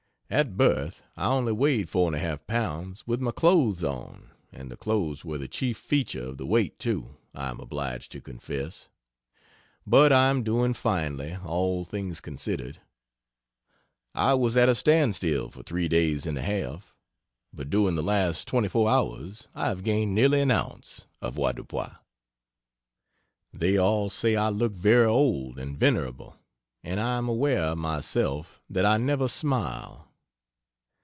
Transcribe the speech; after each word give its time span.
At 0.33 0.55
birth 0.55 1.01
I 1.17 1.25
only 1.25 1.51
weighed 1.51 1.89
4 1.89 2.09
1/2 2.11 2.47
pounds 2.47 3.05
with 3.05 3.19
my 3.19 3.31
clothes 3.31 3.83
on 3.83 4.31
and 4.53 4.71
the 4.71 4.77
clothes 4.77 5.25
were 5.25 5.37
the 5.37 5.49
chief 5.49 5.77
feature 5.77 6.21
of 6.23 6.37
the 6.37 6.45
weight, 6.45 6.79
too, 6.79 7.17
I 7.33 7.49
am 7.49 7.59
obliged 7.59 8.13
to 8.13 8.21
confess. 8.21 8.87
But 9.85 10.13
I 10.13 10.29
am 10.29 10.43
doing 10.43 10.73
finely, 10.73 11.35
all 11.43 11.83
things 11.83 12.21
considered. 12.21 12.79
I 14.15 14.33
was 14.35 14.55
at 14.55 14.69
a 14.69 14.73
standstill 14.75 15.49
for 15.49 15.63
3 15.63 15.89
days 15.89 16.25
and 16.25 16.37
a 16.37 16.41
half, 16.41 16.95
but 17.51 17.69
during 17.69 17.95
the 17.95 18.01
last 18.01 18.47
24 18.47 18.89
hours 18.89 19.49
I 19.53 19.67
have 19.67 19.83
gained 19.83 20.15
nearly 20.15 20.39
an 20.39 20.49
ounce, 20.51 21.07
avoirdupois. 21.21 21.97
They 23.51 23.75
all 23.75 24.09
say 24.09 24.37
I 24.37 24.47
look 24.47 24.75
very 24.77 25.07
old 25.07 25.59
and 25.59 25.77
venerable 25.77 26.37
and 26.85 27.01
I 27.01 27.17
am 27.17 27.27
aware, 27.27 27.75
myself, 27.75 28.61
that 28.69 28.85
I 28.85 28.95
never 28.95 29.27
smile. 29.27 30.07